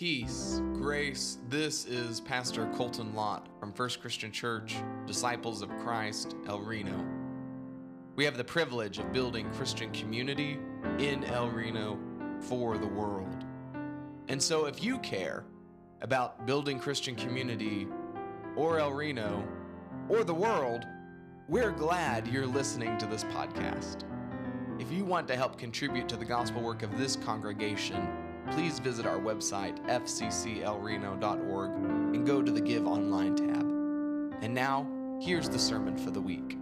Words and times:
Peace, 0.00 0.62
grace. 0.72 1.36
This 1.50 1.84
is 1.84 2.20
Pastor 2.20 2.66
Colton 2.74 3.14
Lott 3.14 3.48
from 3.58 3.70
First 3.70 4.00
Christian 4.00 4.32
Church, 4.32 4.76
Disciples 5.06 5.60
of 5.60 5.68
Christ, 5.78 6.36
El 6.48 6.60
Reno. 6.60 7.04
We 8.16 8.24
have 8.24 8.38
the 8.38 8.44
privilege 8.44 8.98
of 8.98 9.12
building 9.12 9.50
Christian 9.50 9.90
community 9.92 10.58
in 10.98 11.24
El 11.24 11.50
Reno 11.50 11.98
for 12.40 12.78
the 12.78 12.86
world. 12.86 13.44
And 14.28 14.42
so, 14.42 14.64
if 14.64 14.82
you 14.82 14.98
care 15.00 15.44
about 16.00 16.46
building 16.46 16.78
Christian 16.78 17.14
community 17.14 17.86
or 18.56 18.78
El 18.78 18.92
Reno 18.92 19.46
or 20.08 20.24
the 20.24 20.32
world, 20.32 20.86
we're 21.48 21.72
glad 21.72 22.26
you're 22.28 22.46
listening 22.46 22.96
to 22.98 23.06
this 23.06 23.24
podcast. 23.24 24.04
If 24.80 24.90
you 24.90 25.04
want 25.04 25.28
to 25.28 25.36
help 25.36 25.58
contribute 25.58 26.08
to 26.08 26.16
the 26.16 26.24
gospel 26.24 26.62
work 26.62 26.82
of 26.82 26.96
this 26.96 27.14
congregation, 27.14 28.08
please 28.50 28.78
visit 28.78 29.04
our 29.04 29.18
website, 29.18 29.78
fcclreno.org, 29.86 31.70
and 32.14 32.26
go 32.26 32.40
to 32.40 32.50
the 32.50 32.62
Give 32.62 32.86
Online 32.86 33.36
tab. 33.36 34.42
And 34.42 34.54
now, 34.54 34.88
here's 35.20 35.50
the 35.50 35.58
sermon 35.58 35.98
for 35.98 36.10
the 36.10 36.20
week. 36.22 36.56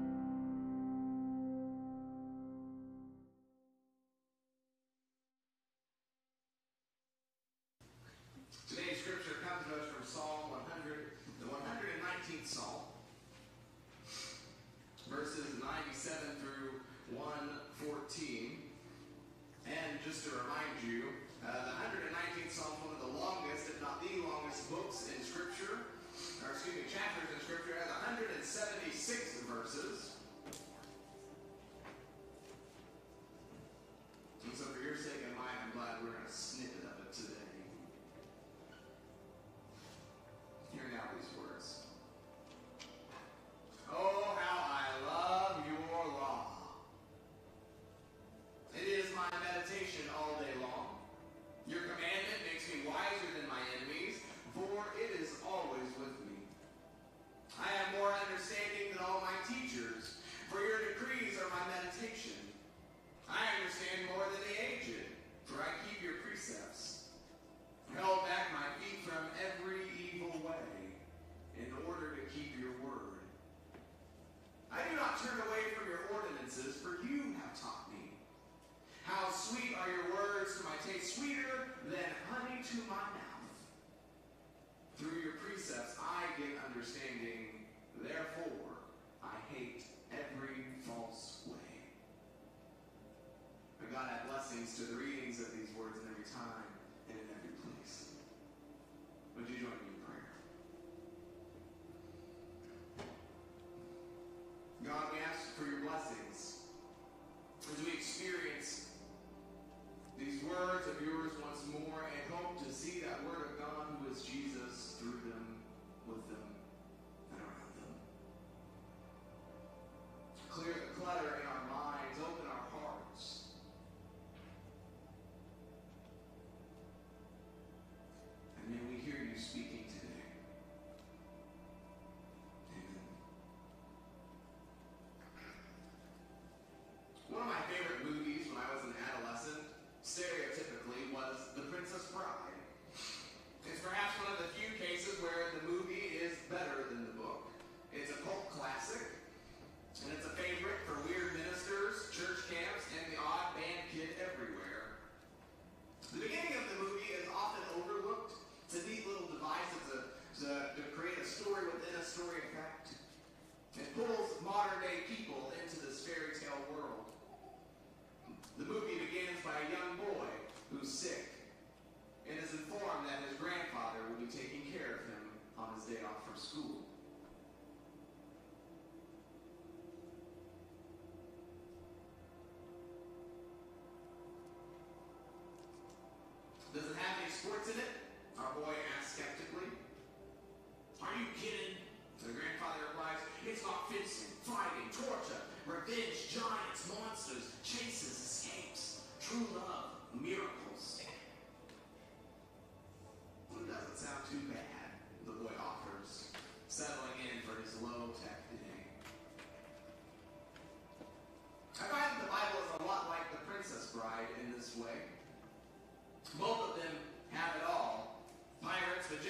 excuse 26.58 26.74
me, 26.74 26.90
chapters 26.90 27.30
in 27.30 27.38
Scripture 27.46 27.78
has 27.78 27.86
176 27.86 29.46
verses. 29.46 30.07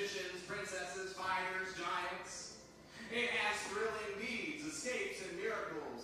magicians, 0.09 0.41
princesses, 0.47 1.13
fighters, 1.13 1.75
giants. 1.77 2.57
It 3.13 3.29
has 3.29 3.61
thrilling 3.69 4.17
deeds, 4.21 4.65
escapes, 4.65 5.21
and 5.29 5.37
miracles. 5.37 5.98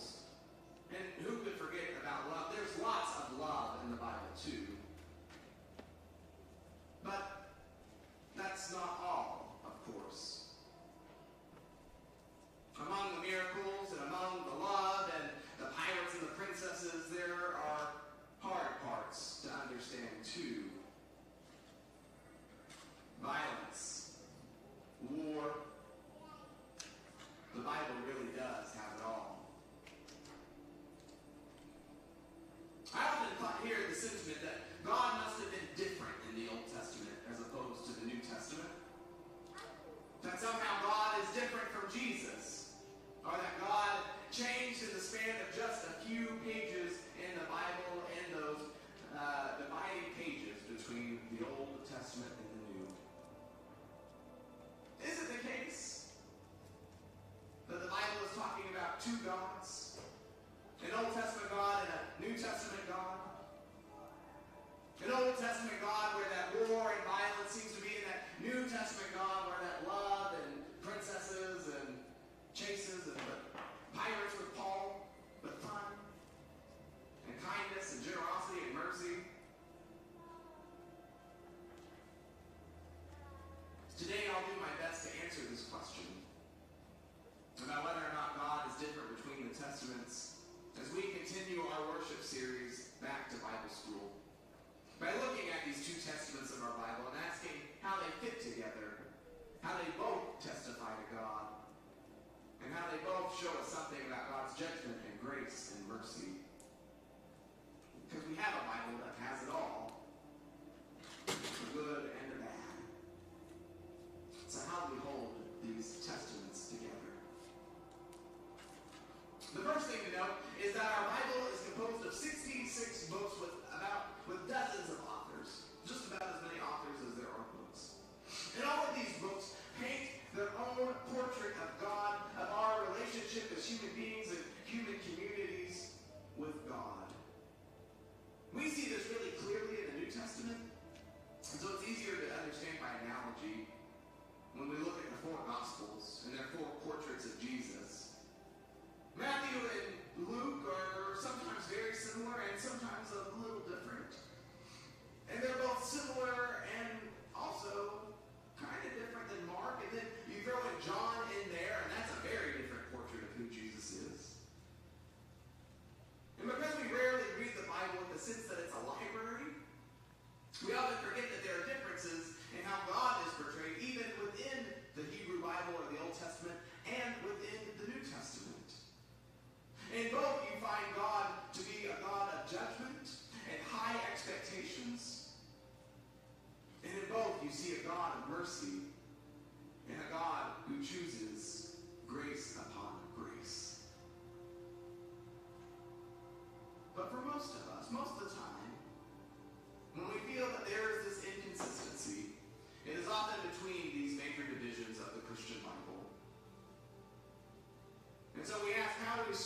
first 119.75 119.91
thing 119.91 120.07
to 120.07 120.17
know 120.17 120.31
is 120.63 120.71
that 120.73 120.87
our 120.87 121.11
Bible 121.11 121.51
is 121.51 121.59
composed 121.67 122.07
of 122.07 122.15
66 122.15 123.11
books 123.11 123.35
with 123.43 123.51
about 123.75 124.07
with 124.31 124.47
dozens 124.47 124.74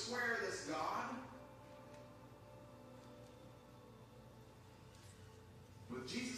swear 0.08 0.38
this, 0.40 0.60
God? 0.60 1.04
With 5.90 6.08
Jesus 6.08 6.37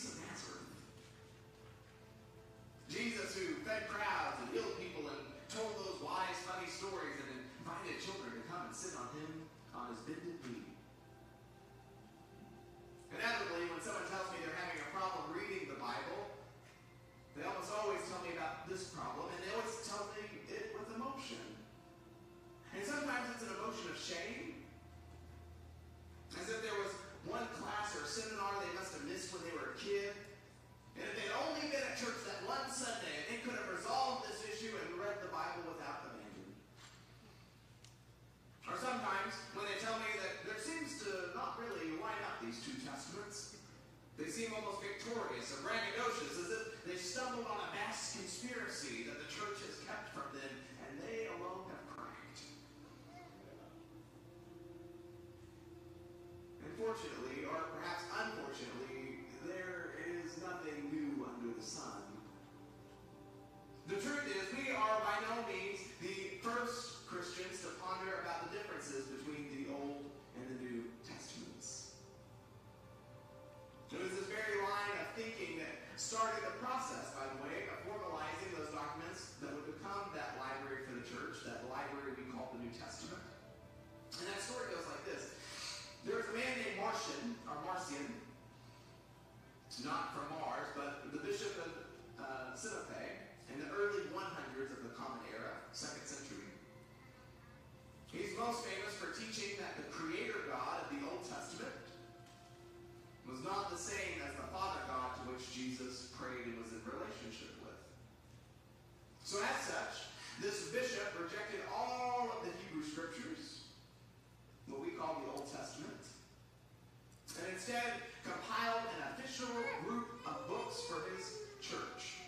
compiled 118.25 118.85
an 118.99 119.15
official 119.15 119.51
group 119.87 120.21
of 120.27 120.49
books 120.49 120.83
for 120.89 121.05
his 121.15 121.47
church. 121.61 122.21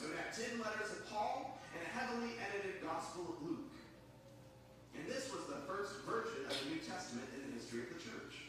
It 0.00 0.08
we 0.08 0.16
have 0.16 0.32
10 0.32 0.58
letters 0.64 0.90
of 0.96 1.04
Paul 1.12 1.60
and 1.76 1.80
a 1.84 1.90
heavily 1.92 2.32
edited 2.40 2.80
Gospel 2.80 3.36
of 3.36 3.42
Luke. 3.44 3.76
And 4.96 5.06
this 5.06 5.28
was 5.28 5.44
the 5.44 5.60
first 5.68 6.00
version 6.08 6.48
of 6.48 6.56
the 6.56 6.72
New 6.72 6.80
Testament 6.80 7.28
in 7.36 7.52
the 7.52 7.60
history 7.60 7.84
of 7.84 7.92
the 7.92 8.00
church. 8.00 8.39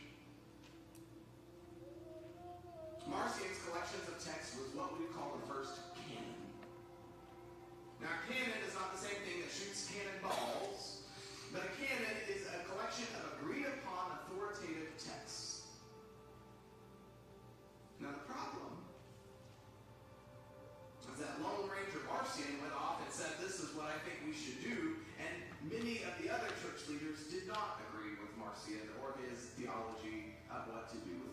theology 29.61 30.33
on 30.49 30.61
what 30.73 30.89
to 30.89 30.97
do 31.05 31.13
with 31.21 31.30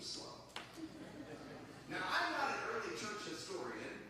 was 0.00 0.08
slow. 0.08 0.32
now, 1.92 2.00
I'm 2.00 2.32
not 2.32 2.56
an 2.56 2.60
early 2.72 2.96
church 2.96 3.20
historian, 3.28 4.00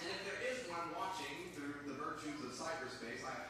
and 0.00 0.08
if 0.08 0.24
there 0.24 0.40
is 0.40 0.64
one 0.72 0.88
watching 0.96 1.52
through 1.52 1.84
the 1.84 2.00
virtues 2.00 2.40
of 2.40 2.48
cyberspace, 2.56 3.20
I 3.20 3.44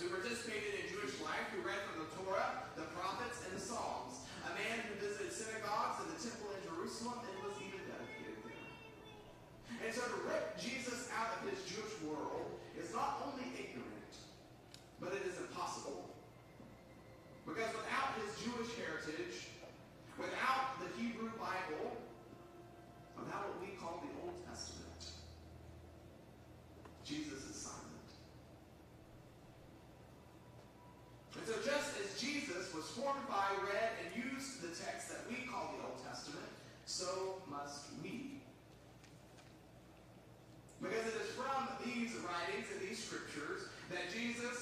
who 0.00 0.08
participated 0.08 0.80
in 0.80 0.84
Jewish 0.88 1.12
life, 1.20 1.44
who 1.52 1.60
read 1.60 1.76
from 1.84 2.00
the 2.00 2.08
Torah, 2.16 2.64
the 2.72 2.88
prophets, 2.96 3.44
and 3.44 3.52
the 3.52 3.60
Psalms, 3.60 4.24
a 4.48 4.52
man 4.56 4.80
who 4.88 4.96
visited 4.96 5.28
synagogues 5.28 6.00
and 6.00 6.08
the 6.08 6.16
temple 6.16 6.48
in 6.56 6.60
Jerusalem 6.64 7.20
scriptures 43.30 43.68
that 43.90 44.10
Jesus 44.12 44.59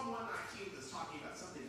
Psalm 0.00 0.16
119 0.16 0.80
is 0.80 0.88
talking 0.88 1.20
about 1.20 1.36
something 1.36 1.68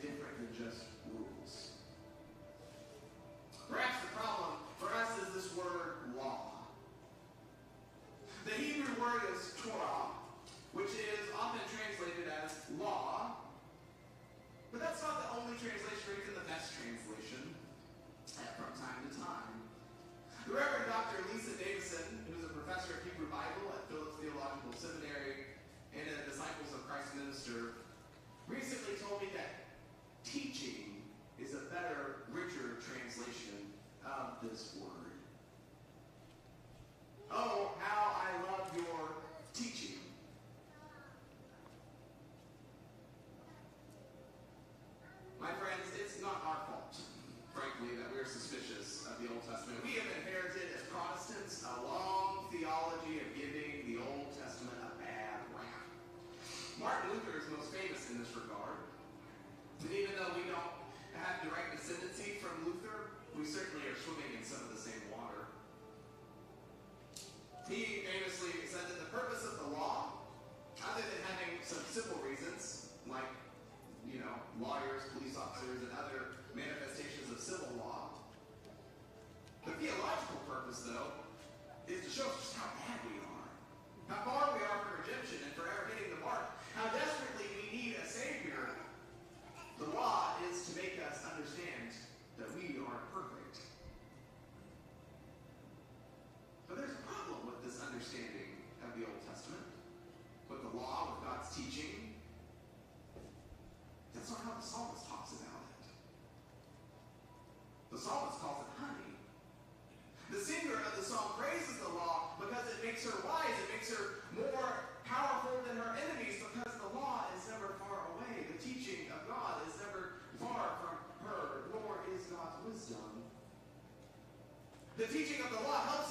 the 125.51 125.67
lot. 125.67 125.85
Let's 125.91 126.10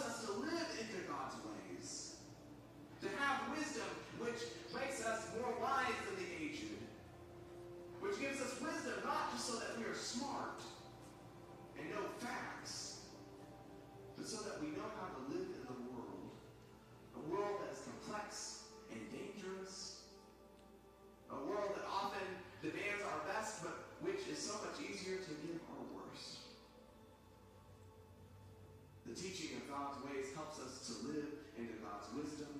us 30.64 30.86
to 30.88 30.92
live 31.08 31.30
into 31.56 31.74
God's 31.80 32.08
wisdom 32.12 32.52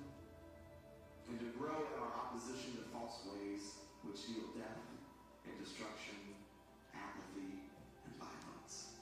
and 1.29 1.39
to 1.39 1.49
grow 1.57 1.85
in 1.85 1.93
our 2.01 2.13
opposition 2.17 2.75
to 2.75 2.83
false 2.91 3.23
ways 3.29 3.81
which 4.03 4.25
yield 4.27 4.57
death 4.57 4.81
and 5.45 5.53
destruction, 5.61 6.17
apathy, 6.93 7.61
and 8.05 8.13
violence. 8.17 8.97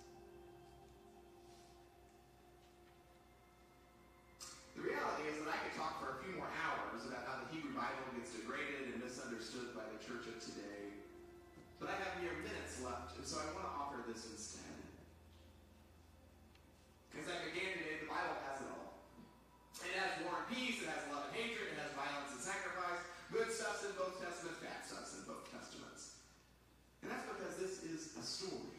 The 4.75 4.83
reality 4.83 5.27
is 5.31 5.39
that 5.43 5.49
I 5.51 5.59
could 5.63 5.75
talk 5.75 5.99
for 6.03 6.19
a 6.19 6.23
few 6.23 6.35
more 6.35 6.51
hours 6.51 7.07
about 7.07 7.23
how 7.27 7.43
the 7.43 7.47
Hebrew 7.51 7.75
Bible 7.75 8.07
gets 8.15 8.35
degraded 8.35 8.95
and 8.95 9.03
misunderstood 9.03 9.75
by 9.75 9.87
the 9.91 9.99
church 9.99 10.27
of 10.27 10.39
today, 10.39 10.95
but 11.79 11.91
I 11.91 11.95
have 11.99 12.19
mere 12.19 12.35
minutes 12.43 12.83
left, 12.83 13.15
and 13.15 13.25
so 13.25 13.39
I 13.39 13.47
want 13.55 13.65
to 13.65 13.73
offer 13.75 13.99
this 14.07 14.27
instead. 14.31 14.68
in 23.89 23.95
both 23.97 24.21
Testaments, 24.21 24.61
baptized 24.61 25.17
in 25.17 25.23
both 25.25 25.49
Testaments. 25.49 26.21
And 27.01 27.09
that's 27.09 27.25
because 27.25 27.57
this 27.57 27.81
is 27.83 28.13
a 28.17 28.23
story. 28.23 28.78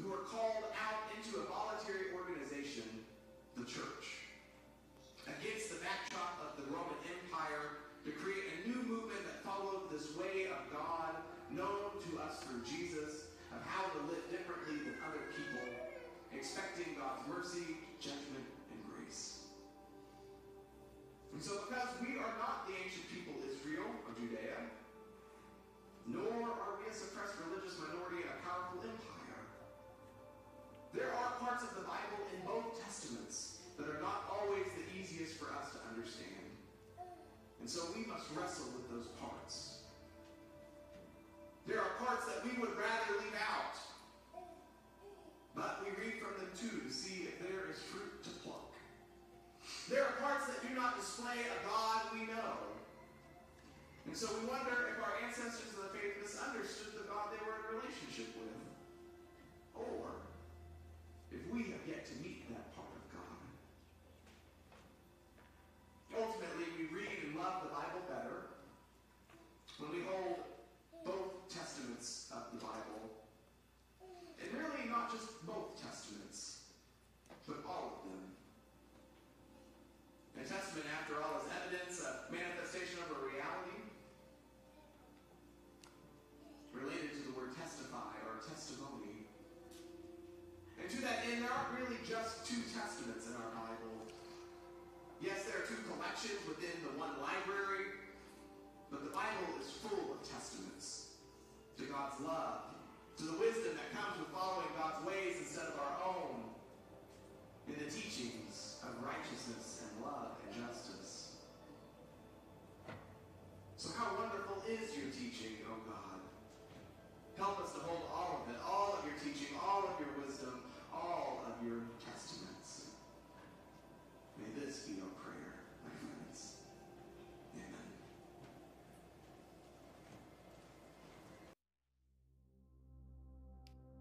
who 0.00 0.10
are 0.10 0.26
called 0.26 0.66
out 0.74 1.06
into 1.14 1.38
a 1.38 1.44
voluntary 1.46 2.10
organization, 2.14 2.86
the 3.54 3.64
church, 3.64 4.26
against 5.26 5.70
the 5.70 5.78
backdrop 5.78 6.42
of 6.42 6.58
the 6.58 6.66
Roman 6.72 6.98
Empire 7.06 7.86
to 8.02 8.10
create 8.10 8.44
a 8.50 8.68
new 8.68 8.82
movement 8.82 9.22
that 9.24 9.40
followed 9.46 9.88
this 9.88 10.12
way 10.18 10.50
of 10.50 10.60
God 10.74 11.14
known 11.48 11.94
to 12.02 12.10
us 12.20 12.42
through 12.42 12.66
Jesus, 12.66 13.30
of 13.54 13.62
how 13.62 13.86
to 13.94 13.98
live 14.10 14.26
differently 14.34 14.82
than 14.82 14.98
other 15.06 15.22
people, 15.38 15.62
expecting 16.34 16.98
God's 16.98 17.22
mercy 17.30 17.83
parts 42.24 42.36
that 42.36 42.44
we 42.44 42.60
would 42.60 42.76
rather 42.76 43.20
leave 43.20 43.36
out. 43.36 43.76
But 45.54 45.84
we 45.84 45.90
read 46.02 46.18
from 46.18 46.40
them 46.40 46.50
too 46.56 46.80
to 46.86 46.92
see 46.92 47.28
if 47.28 47.38
there 47.38 47.70
is 47.70 47.78
fruit 47.92 48.24
to 48.24 48.30
pluck. 48.42 48.72
There 49.88 50.02
are 50.02 50.16
parts 50.20 50.46
that 50.46 50.60
do 50.66 50.74
not 50.74 50.98
display 50.98 51.44
a 51.44 51.58
God 51.68 52.00
we 52.12 52.26
know. 52.26 52.72
And 54.06 54.16
so 54.16 54.28
we 54.40 54.46
wonder 54.48 54.92
if 54.92 55.00
our 55.00 55.14
ancestors 55.24 55.72
of 55.76 55.92
the 55.92 55.98
faith 55.98 56.20
misunderstood 56.20 56.93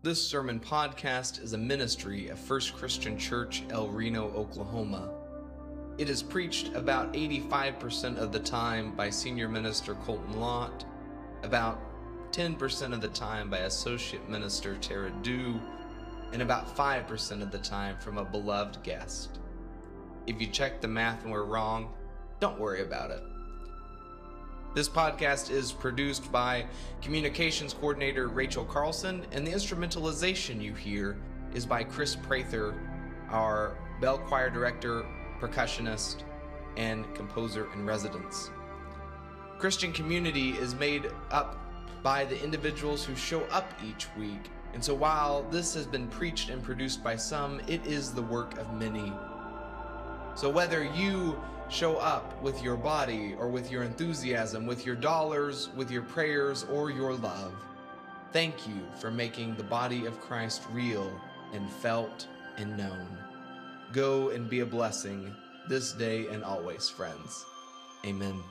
This 0.04 0.22
sermon 0.22 0.60
podcast 0.60 1.42
is 1.42 1.54
a 1.54 1.58
ministry 1.58 2.28
of 2.28 2.38
First 2.38 2.76
Christian 2.76 3.18
Church, 3.18 3.64
El 3.70 3.88
Reno, 3.88 4.34
Oklahoma. 4.36 5.10
It 5.98 6.10
is 6.10 6.22
preached 6.22 6.76
about 6.76 7.14
85% 7.14 8.18
of 8.18 8.34
the 8.34 8.40
time 8.42 8.94
by 8.98 9.10
Senior 9.10 9.48
Minister 9.48 9.96
Colton 9.96 10.42
Lott, 10.42 10.84
about 11.44 11.80
10% 12.34 12.92
of 12.92 13.00
the 13.00 13.08
time 13.08 13.50
by 13.50 13.60
Associate 13.60 14.28
Minister 14.28 14.76
Tara 14.76 15.10
Dew, 15.22 15.58
and 16.34 16.42
about 16.42 16.76
5% 16.76 17.42
of 17.42 17.50
the 17.50 17.60
time 17.60 17.96
from 18.00 18.18
a 18.18 18.26
beloved 18.26 18.84
guest. 18.84 19.40
If 20.28 20.42
you 20.42 20.48
check 20.48 20.82
the 20.82 20.88
math 20.90 21.24
and 21.24 21.32
we're 21.32 21.46
wrong, 21.46 21.94
don't 22.42 22.60
worry 22.60 22.82
about 22.82 23.12
it. 23.12 23.24
This 24.76 24.90
podcast 24.90 25.52
is 25.52 25.72
produced 25.72 26.32
by 26.32 26.66
Communications 27.00 27.76
Coordinator 27.76 28.28
Rachel 28.28 28.66
Carlson, 28.66 29.24
and 29.32 29.46
the 29.46 29.52
instrumentalization 29.52 30.60
you 30.60 30.74
hear 30.74 31.16
is 31.54 31.64
by 31.64 31.84
Chris 31.84 32.16
Prather, 32.16 32.74
our 33.30 33.78
bell 34.02 34.18
choir 34.18 34.50
director, 34.50 35.06
percussionist, 35.40 36.24
and 36.76 37.06
composer 37.14 37.72
in 37.76 37.86
residence. 37.86 38.50
Christian 39.60 39.94
community 39.94 40.54
is 40.54 40.74
made 40.74 41.06
up 41.30 41.56
by 42.02 42.26
the 42.26 42.44
individuals 42.44 43.06
who 43.06 43.16
show 43.16 43.42
up 43.52 43.72
each 43.88 44.08
week, 44.18 44.50
and 44.74 44.84
so 44.84 44.96
while 44.96 45.44
this 45.52 45.76
has 45.76 45.86
been 45.86 46.08
preached 46.08 46.50
and 46.50 46.64
produced 46.64 47.04
by 47.04 47.16
some, 47.16 47.60
it 47.68 47.86
is 47.86 48.12
the 48.12 48.24
work 48.24 48.58
of 48.58 48.74
many. 48.74 49.14
So 50.34 50.50
whether 50.50 50.84
you 50.84 51.40
show 51.70 51.98
up 51.98 52.42
with 52.42 52.62
your 52.62 52.76
body 52.76 53.36
or 53.40 53.48
with 53.48 53.72
your 53.72 53.84
enthusiasm, 53.84 54.66
with 54.66 54.86
your 54.86 54.96
dollars, 54.96 55.70
with 55.76 55.90
your 55.90 56.04
prayers, 56.04 56.66
or 56.72 56.92
your 56.92 57.14
love, 57.14 57.54
thank 58.32 58.68
you 58.68 58.82
for 59.00 59.12
making 59.12 59.56
the 59.56 59.64
body 59.64 60.06
of 60.06 60.20
Christ 60.20 60.64
real 60.72 61.10
and 61.54 61.70
felt 61.70 62.28
and 62.58 62.78
known. 62.78 63.08
Go 63.92 64.30
and 64.30 64.50
be 64.50 64.62
a 64.62 64.66
blessing 64.66 65.34
this 65.70 65.94
day 65.94 66.28
and 66.28 66.44
always, 66.44 66.90
friends. 66.90 67.46
Amen. 68.06 68.44